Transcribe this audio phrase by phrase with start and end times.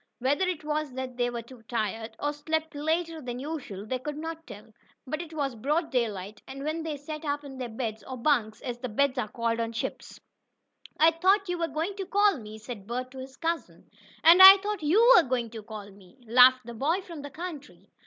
[0.17, 4.17] Whether it was that they were too tired, or slept later than usual, they could
[4.17, 4.65] not tell.
[5.05, 8.79] But it was broad daylight, when they sat up in their beds, or "bunks," as
[8.79, 10.19] beds are called on ships.
[10.99, 13.91] "I thought you were going to call me," said Bert to his cousin.
[14.23, 17.87] "And I thought you were going to call ME," laughed the boy from the country.